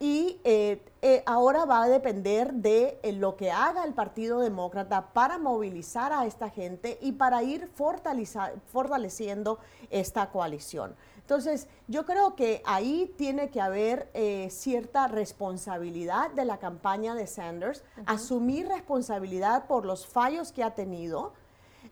[0.00, 5.12] y eh, eh, ahora va a depender de eh, lo que haga el Partido Demócrata
[5.12, 9.58] para movilizar a esta gente y para ir fortaleciendo
[9.90, 10.94] esta coalición.
[11.28, 17.26] Entonces, yo creo que ahí tiene que haber eh, cierta responsabilidad de la campaña de
[17.26, 21.34] Sanders, asumir responsabilidad por los fallos que ha tenido,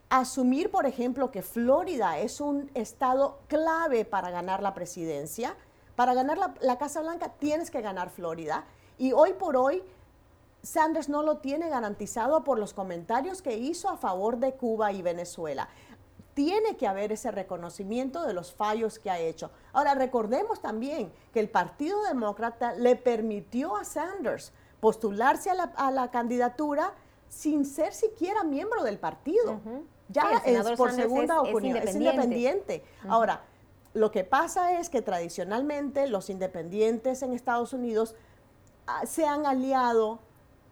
[0.08, 5.54] asumir, por ejemplo, que Florida es un estado clave para ganar la presidencia.
[5.96, 8.64] Para ganar la, la Casa Blanca tienes que ganar Florida.
[8.96, 9.82] Y hoy por hoy,
[10.62, 15.02] Sanders no lo tiene garantizado por los comentarios que hizo a favor de Cuba y
[15.02, 15.68] Venezuela
[16.36, 19.50] tiene que haber ese reconocimiento de los fallos que ha hecho.
[19.72, 26.92] Ahora, recordemos también que el Partido Demócrata le permitió a Sanders postularse a la, candidatura
[27.30, 29.62] sin ser siquiera miembro del partido.
[30.10, 32.84] Ya es por segunda opinión, es independiente.
[33.08, 33.42] Ahora,
[33.94, 38.14] lo que pasa es que tradicionalmente los independientes en Estados Unidos
[38.86, 40.18] ah, se han aliado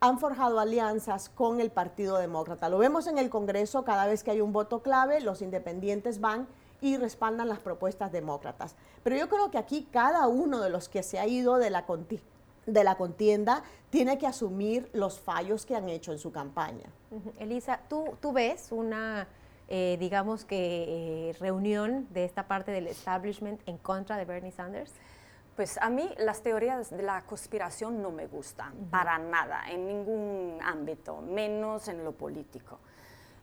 [0.04, 2.68] han forjado alianzas con el Partido Demócrata.
[2.68, 6.46] Lo vemos en el Congreso, cada vez que hay un voto clave, los independientes van
[6.82, 8.76] y respaldan las propuestas demócratas.
[9.02, 11.86] Pero yo creo que aquí cada uno de los que se ha ido de la,
[12.66, 16.90] de la contienda tiene que asumir los fallos que han hecho en su campaña.
[17.38, 19.26] Elisa, ¿tú, tú ves una,
[19.68, 24.92] eh, digamos que, eh, reunión de esta parte del establishment en contra de Bernie Sanders?
[25.56, 30.58] Pues a mí las teorías de la conspiración no me gustan, para nada, en ningún
[30.60, 32.80] ámbito, menos en lo político.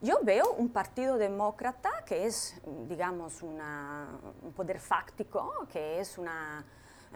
[0.02, 6.66] Yo veo un partido demócrata que es, digamos, un poder fáctico, que es una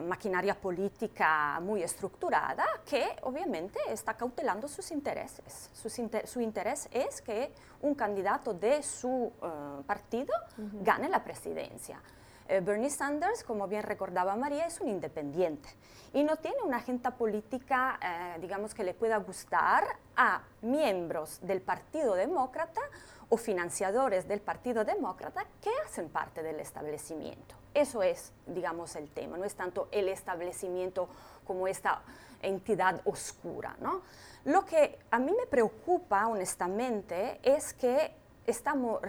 [0.03, 5.69] maquinaria política muy estructurada, que obviamente está cautelando sus intereses.
[5.73, 12.01] Su, interés es que un candidato de su eh, partido gane la presidencia.
[12.47, 15.69] Eh, Bernie Sanders, como bien recordaba María, es un independiente
[16.13, 19.83] y no tiene una agenda política, eh, digamos, que le pueda gustar
[20.15, 22.81] a miembros del Partido Demócrata
[23.29, 27.55] o financiadores del Partido Demócrata que hacen parte del establecimiento.
[27.73, 31.09] Eso es, digamos, el tema, no es tanto el establecimiento
[31.45, 32.03] como esta
[32.41, 33.75] entidad oscura.
[33.81, 34.03] ¿no?
[34.45, 38.15] Lo que a mí me preocupa, honestamente, es que
[38.47, 39.01] estamos,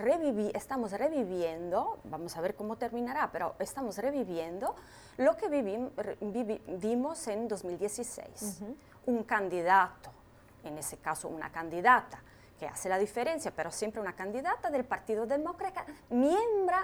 [0.54, 4.74] estamos reviviendo, vamos a ver cómo terminará, pero estamos reviviendo
[5.18, 8.62] lo que vivimos en 2016.
[9.06, 10.10] Un candidato,
[10.64, 12.22] en ese caso una candidata,
[12.58, 16.76] que hace la diferencia, pero siempre una candidata del Partido Demócrata, miembro,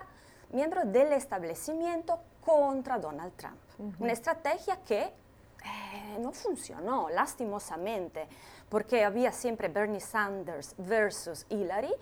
[0.50, 3.58] miembro del establecimiento contra Donald Trump.
[3.98, 8.28] Una estrategia que eh, no funcionó, lastimosamente
[8.72, 11.92] porque había siempre Bernie Sanders versus Hillary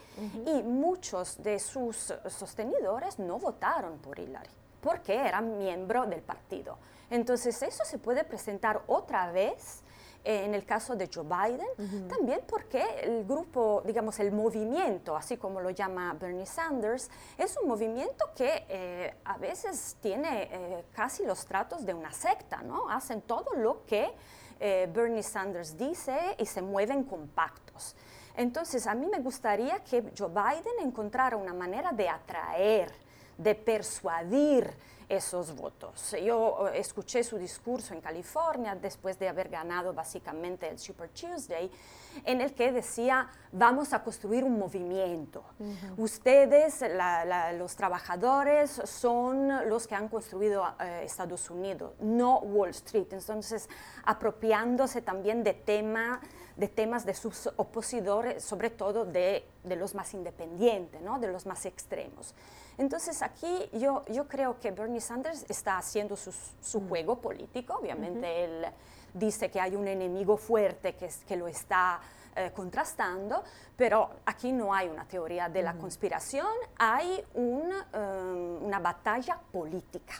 [0.47, 6.79] y muchos de sus sostenidores no votaron por Hillary porque era miembro del partido.
[7.11, 9.83] Entonces eso se puede presentar otra vez
[10.23, 15.39] eh, en el caso de Joe Biden, también porque el grupo, digamos, el movimiento, así
[15.39, 21.25] como lo llama Bernie Sanders, es un movimiento que eh, a veces tiene eh, casi
[21.25, 22.89] los tratos de una secta, ¿no?
[22.89, 24.13] Hacen todo lo que
[24.61, 27.97] eh, Bernie Sanders dice y se mueven compactos.
[28.37, 32.93] Entonces, a mí me gustaría que Joe Biden encontrara una manera de atraer,
[33.37, 34.71] de persuadir
[35.11, 36.15] esos votos.
[36.25, 41.69] Yo eh, escuché su discurso en California después de haber ganado básicamente el Super Tuesday,
[42.25, 45.45] en el que decía, vamos a construir un movimiento.
[45.97, 46.85] Ustedes,
[47.59, 53.09] los trabajadores, son los que han construido eh, Estados Unidos, no Wall Street.
[53.11, 53.69] Entonces,
[54.05, 56.21] apropiándose también de tema
[56.57, 61.19] de temas de sus opositores, sobre todo de, de los más independientes, ¿no?
[61.19, 62.35] de los más extremos.
[62.81, 66.89] Entonces aquí yo, yo creo que Bernie Sanders está haciendo su, su mm.
[66.89, 68.65] juego político, obviamente él
[69.13, 72.01] dice que hay un enemigo fuerte que, que lo está
[72.35, 73.45] eh, contrastando,
[73.77, 76.47] pero aquí no hay una teoría de la conspiración,
[76.79, 80.15] hay un, eh, una batalla política.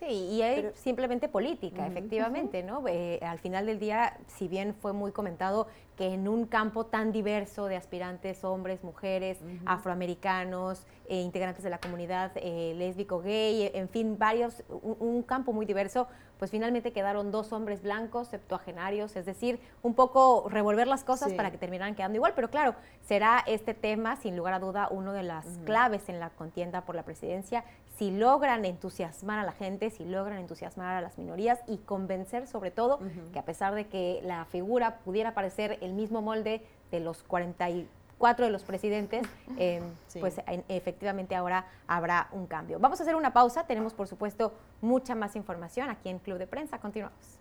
[0.00, 2.82] Sí, y es simplemente política, efectivamente, ¿no?
[2.88, 5.66] Eh, al final del día, si bien fue muy comentado
[6.00, 11.78] que en un campo tan diverso de aspirantes, hombres, mujeres, afroamericanos, eh, integrantes de la
[11.78, 16.08] comunidad eh, lésbico, gay, en fin, varios, un, campo muy diverso,
[16.38, 21.50] pues finalmente quedaron dos hombres blancos, septuagenarios, es decir, un poco revolver las cosas para
[21.50, 25.24] que terminaran quedando igual, pero claro, será este tema, sin lugar a duda, uno de
[25.24, 27.64] las claves en la contienda por la presidencia,
[28.00, 32.70] si logran entusiasmar a la gente, si logran entusiasmar a las minorías y convencer sobre
[32.70, 32.98] todo
[33.30, 38.46] que a pesar de que la figura pudiera parecer el mismo molde de los 44
[38.46, 39.84] de los presidentes, em,
[40.18, 42.78] pues efectivamente ahora habrá un cambio.
[42.78, 46.46] Vamos a hacer una pausa, tenemos por supuesto mucha más información aquí en Club de
[46.46, 47.38] Prensa, continuamos.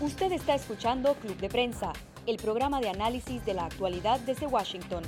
[0.00, 1.92] Usted está escuchando Club de Prensa,
[2.26, 5.02] el programa de análisis de la actualidad desde Washington.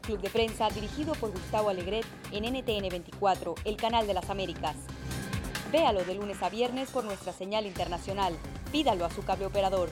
[0.00, 4.76] Club de Prensa dirigido por Gustavo Alegret en NTN 24, el canal de las Américas.
[5.70, 8.34] Véalo de lunes a viernes por nuestra señal internacional.
[8.72, 9.88] Pídalo a su cable operador.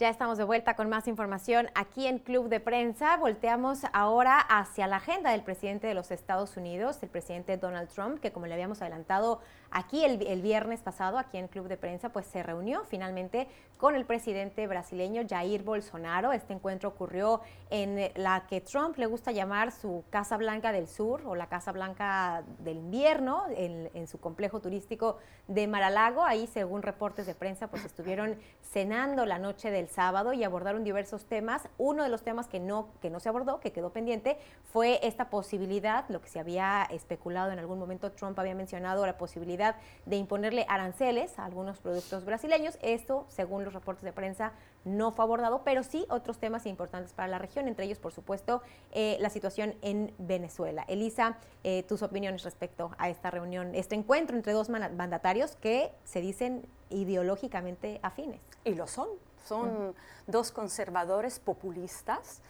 [0.00, 3.18] Ya estamos de vuelta con más información aquí en Club de Prensa.
[3.18, 8.18] Volteamos ahora hacia la agenda del presidente de los Estados Unidos, el presidente Donald Trump,
[8.18, 12.26] que como le habíamos adelantado aquí el, viernes pasado, aquí en Club de Prensa, pues
[12.26, 16.32] se reunió finalmente con el presidente brasileño Jair Bolsonaro.
[16.32, 21.22] Este encuentro ocurrió en la que Trump le gusta llamar su Casa Blanca del Sur
[21.24, 26.24] o la Casa Blanca del Invierno, en, su complejo turístico de Maralago.
[26.24, 31.26] Ahí, según reportes de prensa, pues estuvieron cenando la noche del sábado y abordaron diversos
[31.26, 31.68] temas.
[31.78, 34.38] Uno de los temas que no, que no se abordó, que quedó pendiente,
[34.72, 39.16] fue esta posibilidad, lo que se había especulado en algún momento, Trump había mencionado la
[39.18, 39.59] posibilidad
[40.06, 42.78] de imponerle aranceles a algunos productos brasileños.
[42.82, 44.52] Esto, según los reportes de prensa,
[44.84, 48.62] no fue abordado, pero sí otros temas importantes para la región, entre ellos, por supuesto,
[48.92, 50.84] eh, la situación en Venezuela.
[50.88, 56.20] Elisa, eh, tus opiniones respecto a esta reunión, este encuentro entre dos mandatarios que se
[56.20, 58.40] dicen ideológicamente afines.
[58.64, 59.08] Y lo son,
[59.44, 59.94] son
[60.26, 62.40] dos conservadores populistas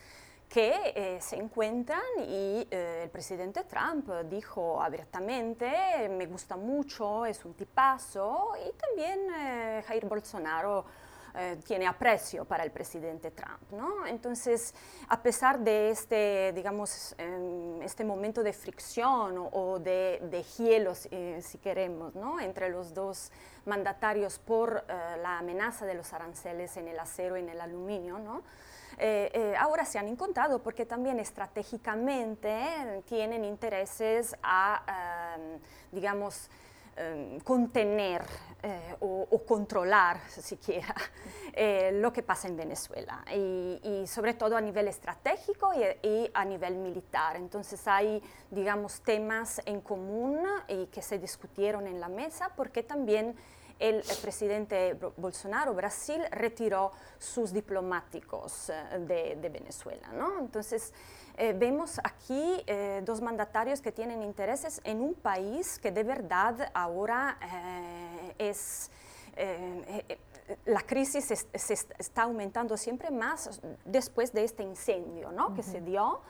[0.51, 7.45] que eh, se encuentran y eh, el presidente Trump dijo abiertamente, me gusta mucho, es
[7.45, 10.85] un tipazo, y también eh, Jair Bolsonaro
[11.65, 13.71] tiene aprecio para el presidente Trump.
[13.71, 14.05] ¿no?
[14.05, 14.75] Entonces,
[15.07, 21.59] a pesar de este, digamos, em, este momento de fricción o, de, de, hielo, si
[21.59, 22.41] queremos, ¿no?
[22.41, 23.31] entre los dos
[23.67, 28.19] mandatarios por eh, la amenaza de los aranceles en el acero y en el aluminio,
[28.19, 28.43] ¿no?
[29.03, 35.59] Eh, eh, ahora se han encontrado porque también estratégicamente tienen intereses a, em,
[35.91, 36.51] digamos,
[36.97, 38.23] em, contener
[39.01, 40.95] o, controlar, siquiera,
[41.93, 46.77] lo que pasa en Venezuela, y, sobre todo a nivel estratégico y, y, a nivel
[46.77, 47.37] militar.
[47.37, 53.35] Entonces hay, digamos, temas en común y que se discutieron en la mesa porque también
[53.81, 60.09] el, presidente Bolsonaro, Brasil, retiró sus diplomáticos eh, de, Venezuela.
[60.13, 60.39] ¿no?
[60.39, 60.93] Entonces,
[61.37, 66.71] eh, vemos aquí eh, dos mandatarios que tienen intereses en un país que de verdad
[66.75, 67.39] ahora
[68.39, 68.91] es
[70.67, 75.55] la crisis se, está aumentando siempre más después de este incendio ¿no?
[75.55, 76.21] que se dio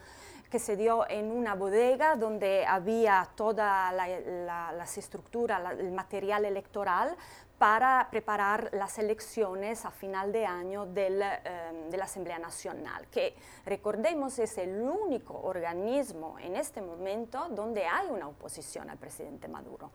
[0.51, 7.17] que se dio en una bodega donde había toda la, las estructuras, el material electoral
[7.61, 13.35] para preparar las elecciones a final de año del, em, de la Asamblea Nacional, que
[13.67, 19.91] recordemos es el único organismo en este momento donde hay una oposición al presidente Maduro.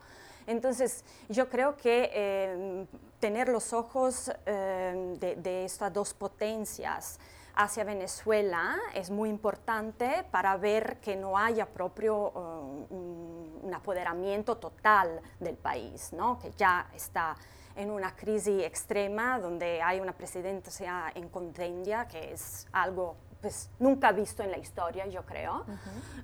[0.46, 2.88] Entonces, yo creo que em,
[3.20, 7.20] tener los ojos em, de, de estas dos potencias,
[7.56, 15.22] hacia Venezuela es muy importante para ver que no haya propio eh, un, apoderamiento total
[15.40, 16.40] del país, ¿no?
[16.40, 17.36] que ya está
[17.76, 24.12] en una crisis extrema donde hay una presidencia en contendia, que es algo pues, nunca
[24.12, 25.66] visto en la historia, yo creo,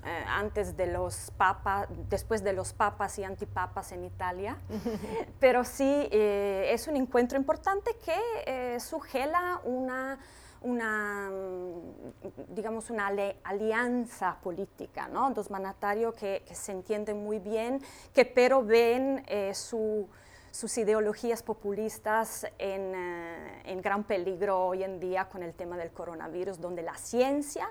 [0.03, 4.57] eh, antes de los papas, después de los papas y antipapas en Italia.
[5.39, 8.17] Pero sí eh, es un encuentro importante que
[8.47, 10.17] eh, sugela una
[10.61, 13.07] una, mm, digamos, una
[13.43, 15.31] alianza política, ¿no?
[15.31, 17.81] Dos mandatarios que, se entienden muy bien,
[18.13, 20.07] que pero ven su,
[20.51, 26.59] sus ideologías populistas eh, en, gran peligro hoy en día con el tema del coronavirus,
[26.59, 27.69] donde la ciencia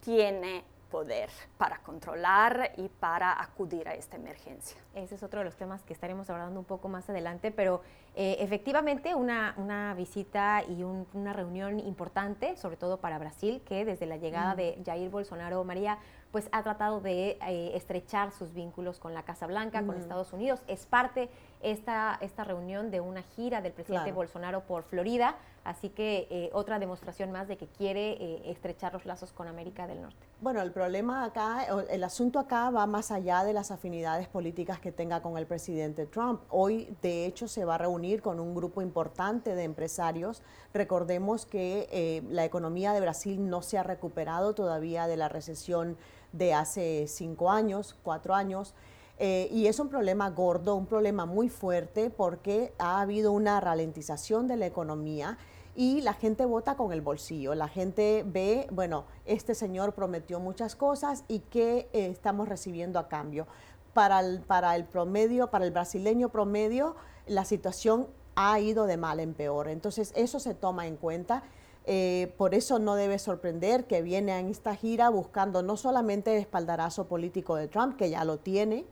[0.00, 0.64] tiene
[0.94, 1.28] poder
[1.58, 4.78] para controlar y para acudir a esta emergencia.
[4.94, 7.80] Ese es otro de los temas que estaremos hablando un poco más adelante, pero
[8.14, 14.06] eh, efectivamente una, una, visita y una reunión importante, sobre todo para Brasil, que desde
[14.06, 15.98] la llegada de Jair Bolsonaro, María,
[16.30, 20.62] pues ha tratado de eh, estrechar sus vínculos con la Casa Blanca, con Estados Unidos.
[20.68, 21.28] Es parte
[21.60, 25.34] esta, esta reunión de una gira del presidente Bolsonaro por Florida,
[25.64, 29.86] así que eh, otra demostración más de que quiere eh, estrechar los lazos con América
[29.86, 30.26] del Norte.
[30.40, 34.92] Bueno, el problema acá, el asunto acá va más allá de las afinidades políticas que
[34.92, 36.42] tenga con el presidente Trump.
[36.50, 40.42] Hoy, de hecho, se va a reunir con un grupo importante de empresarios.
[40.74, 45.96] Recordemos que la economía de Brasil no se ha recuperado todavía de la recesión
[46.32, 48.74] de hace cinco años, cuatro años.
[49.18, 54.48] Eh, y es un problema gordo, un problema muy fuerte porque ha habido una ralentización
[54.48, 55.38] de la economía
[55.76, 57.54] y la gente vota con el bolsillo.
[57.54, 63.08] La gente ve, bueno, este señor prometió muchas cosas y qué eh, estamos recibiendo a
[63.08, 63.46] cambio.
[63.92, 66.96] Para el, para el promedio, para el brasileño promedio,
[67.26, 69.68] la situación ha ido de mal en peor.
[69.68, 71.44] Entonces, eso se toma en cuenta
[71.86, 76.40] eh, por eso no debe sorprender que viene en esta gira buscando no solamente el
[76.40, 78.86] espaldarazo político de Trump, que ya lo tiene,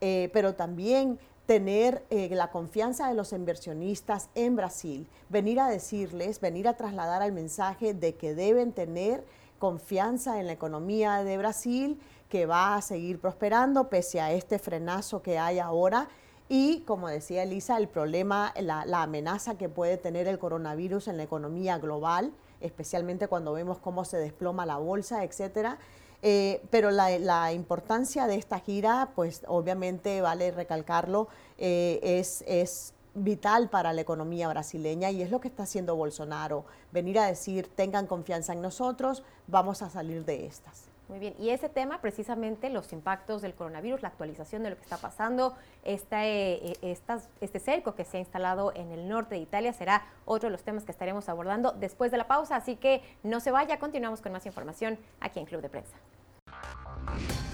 [0.00, 6.40] eh, pero también tener eh, la confianza de los inversionistas en Brasil, venir a decirles,
[6.40, 9.24] venir a trasladar el mensaje de que deben tener
[9.58, 15.22] confianza en la economía de Brasil, que va a seguir prosperando pese a este frenazo
[15.22, 16.08] que hay ahora
[16.48, 21.22] y, como decía Elisa, el problema, la, amenaza que puede tener el coronavirus en la
[21.22, 25.78] economía global, especialmente cuando vemos cómo se desploma la bolsa, etcétera.
[26.22, 33.92] Eh, pero la, importancia de esta gira, pues obviamente vale recalcarlo, eh, es, vital para
[33.92, 38.54] la economía brasileña y es lo que está haciendo Bolsonaro, venir a decir, tengan confianza
[38.54, 40.88] en nosotros, vamos a salir de estas.
[41.08, 44.82] Muy bien, y ese tema, precisamente los impactos del coronavirus, la actualización de lo que
[44.82, 45.54] está pasando,
[45.84, 46.96] esta, eh, eh,
[47.42, 50.62] este cerco que se ha instalado en el norte de Italia será otro de los
[50.62, 54.32] temas que estaremos abordando después de la pausa, así que no se vaya, continuamos con
[54.32, 55.96] más información aquí en Club de Prensa.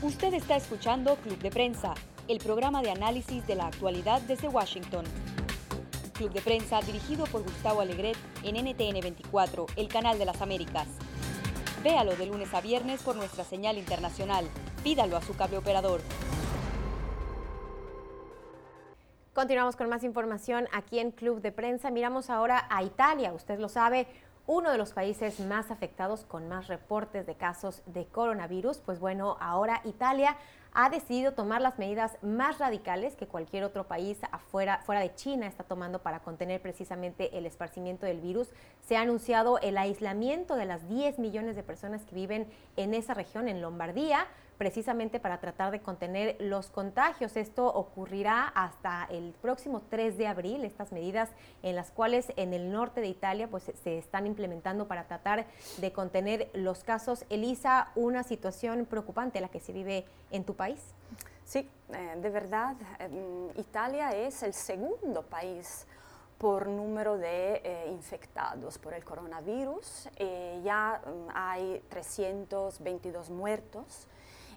[0.01, 1.93] Usted está escuchando Club de Prensa,
[2.29, 5.05] el programa de análisis de la actualidad desde Washington.
[6.15, 10.87] Club de Prensa dirigido por Gustavo Alegret en NTN 24, el canal de las Américas.
[11.83, 14.49] Véalo de lunes a viernes por nuestra señal internacional.
[14.85, 16.01] Pídalo a su cable operador.
[19.35, 21.91] Continuamos con más información aquí en Club de Prensa.
[21.91, 23.33] Miramos ahora a Italia.
[23.33, 24.07] Usted lo sabe,
[24.49, 28.79] uno de los países más afectados con más reportes de casos de coronavirus.
[28.79, 30.39] Pues bueno, ahora Italia
[30.73, 35.47] ha decidido tomar las medidas más radicales que cualquier otro país afuera, fuera de China
[35.47, 38.49] está tomando para contener precisamente el esparcimiento del virus.
[38.87, 43.13] Se ha anunciado el aislamiento de las 10 millones de personas que viven en esa
[43.13, 44.27] región, en Lombardía,
[44.59, 47.37] precisamente para tratar de contener los contagios.
[47.37, 51.31] Esto ocurrirá hasta el próximo 3 de abril, estas medidas
[51.63, 55.47] en las cuales en el norte de Italia pues, se están implementando para tratar
[55.79, 57.25] de contener los casos.
[57.31, 60.81] Elisa, una situación preocupante la que se vive en tu país.
[61.45, 65.87] Sí, eh, de verdad, em, Italia es el segundo país
[66.37, 70.09] por número de eh, infectados por el coronavirus.
[70.17, 74.07] Eh, ya mm, hay 322 muertos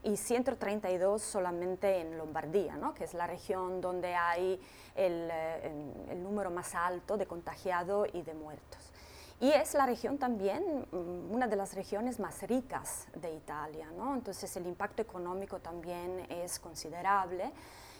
[0.03, 2.93] y 132 solamente en Lombardía, ¿no?
[2.93, 4.59] que es la región donde hay
[4.95, 5.71] el, eh,
[6.09, 8.91] el número más alto de contagiados y de muertos.
[9.39, 14.13] Y es la región también, mm, una de las regiones más ricas de Italia, ¿no?
[14.15, 17.51] entonces el impacto económico también es considerable.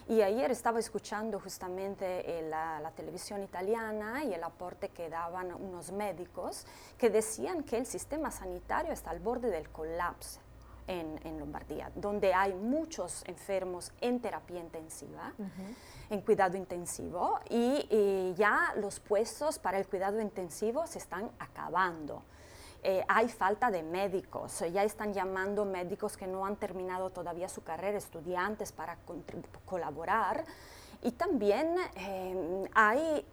[0.08, 5.92] Y ayer estaba escuchando justamente la, la, televisión italiana y el aporte que daban unos
[5.92, 6.66] médicos
[6.98, 10.42] que decían que el sistema sanitario está al borde del colapso
[10.92, 15.34] en, Lombardía, donde hay muchos enfermos en terapia intensiva,
[16.10, 22.24] en cuidado intensivo, y, ya los puestos para el cuidado intensivo se están acabando.
[22.84, 27.64] Eh, hay falta de médicos, ya están llamando médicos que no han terminado todavía su
[27.64, 28.98] carrera, estudiantes para
[29.66, 30.44] colaborar.
[31.04, 33.26] Y también eh, hay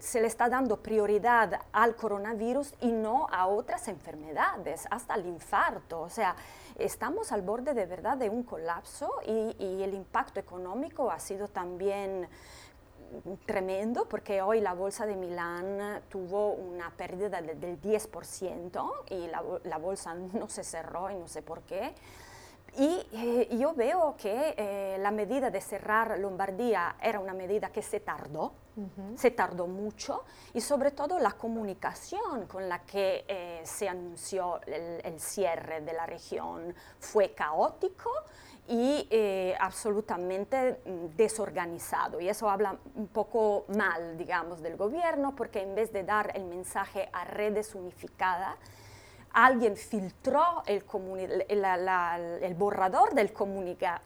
[0.00, 6.00] se le está dando prioridad al coronavirus y no a otras enfermedades, hasta el infarto.
[6.00, 6.36] O sea,
[6.78, 12.28] estamos al borde de verdad de un colapso y, el impacto económico ha sido también
[13.44, 19.78] tremendo porque hoy la bolsa de Milán tuvo una pérdida del 10% y la, la,
[19.78, 21.94] bolsa no se cerró y no sé por qué.
[22.76, 27.82] Y eh, yo veo que eh, la medida de cerrar Lombardía era una medida que
[27.82, 28.52] se tardó,
[29.16, 30.24] se tardó mucho
[30.54, 36.06] y sobre todo la comunicación con la que eh, se anunció el, cierre de la
[36.06, 38.10] región fue caótico
[38.68, 42.20] y eh, absolutamente mm, desorganizado.
[42.20, 46.44] Y eso habla un poco mal, digamos, del gobierno, porque en vez de dar el
[46.44, 48.56] mensaje a redes unificadas,
[49.32, 50.84] alguien filtró el,
[51.48, 53.32] el borrador del,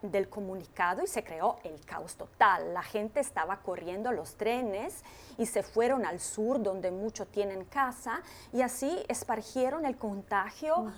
[0.03, 2.75] del, comunicado y se creó el caos total.
[2.75, 5.03] La gente estaba corriendo los trenes
[5.39, 8.20] y se fueron al sur donde muchos tienen casa
[8.53, 10.93] y así espargieron el contagio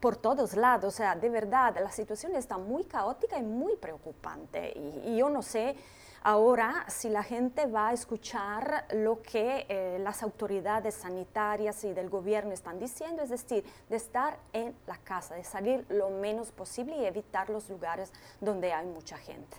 [0.00, 0.94] por todos lados.
[0.94, 4.72] O sea, de verdad, la situación está muy caótica y muy preocupante.
[4.76, 5.76] y, y yo no sé
[6.22, 12.10] Ahora, si la gente va a escuchar lo que eh, las autoridades sanitarias y del
[12.10, 16.96] gobierno están diciendo, es decir, de estar en la casa, de salir lo menos posible
[16.96, 19.56] y evitar los lugares donde hay mucha gente.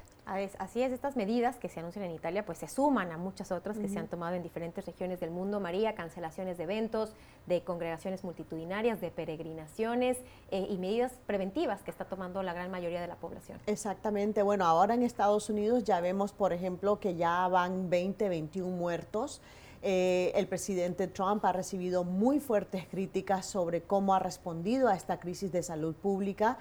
[0.59, 3.77] Así es, estas medidas que se anuncian en Italia pues se suman a muchas otras
[3.77, 7.13] que se han tomado en diferentes regiones del mundo, María, cancelaciones de eventos,
[7.47, 10.17] de congregaciones multitudinarias, de peregrinaciones
[10.51, 13.59] eh, y medidas preventivas que está tomando la gran mayoría de la población.
[13.65, 18.69] Exactamente, bueno, ahora en Estados Unidos ya vemos, por ejemplo, que ya van 20, 21
[18.69, 19.41] muertos.
[19.83, 25.19] Eh, el presidente Trump ha recibido muy fuertes críticas sobre cómo ha respondido a esta
[25.19, 26.59] crisis de salud pública.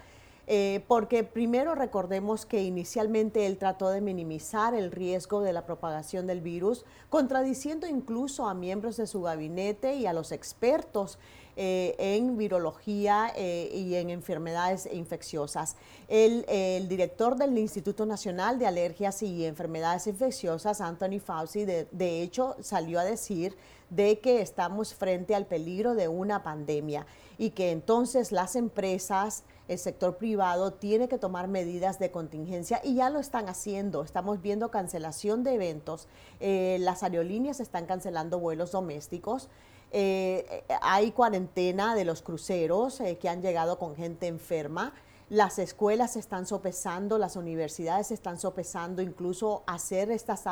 [0.53, 6.27] Eh, porque primero recordemos que inicialmente él trató de minimizar el riesgo de la propagación
[6.27, 11.21] del virus, contradiciendo incluso a miembros de su gabinete y a los expertos
[11.57, 15.76] eh, en virología eh, y en enfermedades infecciosas.
[16.09, 22.98] El, director del Instituto Nacional de Alergias y Enfermedades Infecciosas, Anthony Fauci, de hecho salió
[23.01, 23.57] a decir
[23.90, 27.07] de que estamos frente al peligro de una pandemia
[27.38, 32.97] y que entonces las empresas, el sector privado tiene que tomar medidas de contingencia y
[32.97, 34.03] ya lo están haciendo.
[34.03, 36.09] Estamos viendo cancelación de eventos,
[36.41, 39.49] eh, las aerolíneas están cancelando vuelos domésticos.
[39.93, 44.93] Eh, hay cuarentena de los cruceros eh, que han llegado con gente enferma.
[45.29, 50.43] Las escuelas están sopesando, las universidades están sopesando incluso hacer estas,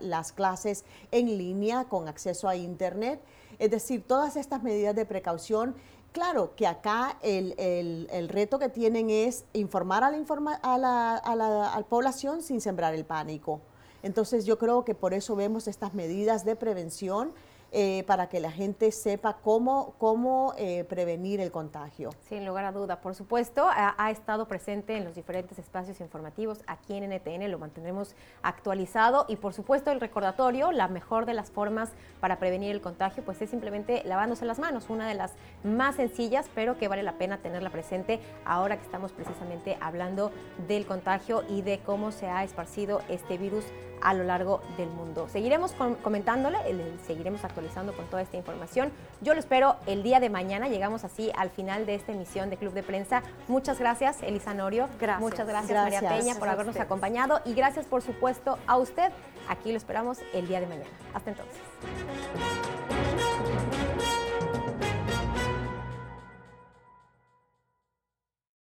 [0.00, 3.20] las clases en línea con acceso a Internet.
[3.60, 5.76] Es decir, todas estas medidas de precaución
[6.14, 11.16] Claro que acá el, el, reto que tienen es informar a la, informa, a, la,
[11.16, 13.60] a, la, a la población sin sembrar el pánico.
[14.04, 17.32] Entonces yo creo que por eso vemos estas medidas de prevención
[17.76, 22.10] eh, para que la gente sepa cómo, cómo eh, prevenir el contagio.
[22.28, 26.94] Sin lugar a duda, por supuesto, ha, estado presente en los diferentes espacios informativos aquí
[26.94, 31.90] en NTN, lo mantendremos actualizado y por supuesto el recordatorio, la mejor de las formas
[32.20, 35.32] para prevenir el contagio, pues es simplemente lavándose las manos, una de las
[35.64, 40.30] más sencillas, pero que vale la pena tenerla presente ahora que estamos precisamente hablando
[40.68, 43.64] del contagio y de cómo se ha esparcido este virus
[44.02, 45.28] a lo largo del mundo.
[45.28, 45.72] Seguiremos
[46.02, 46.58] comentándole,
[47.06, 48.92] seguiremos actualizando con toda esta información.
[49.20, 50.68] Yo lo espero el día de mañana.
[50.68, 53.22] Llegamos así al final de esta emisión de Club de Prensa.
[53.48, 54.88] Muchas gracias, Elisa Norio.
[55.00, 55.20] Gracias.
[55.20, 57.40] Muchas gracias, María Peña, por habernos acompañado.
[57.44, 59.12] Y gracias, por supuesto, a usted.
[59.48, 60.90] Aquí lo esperamos el día de mañana.
[61.14, 61.60] Hasta entonces.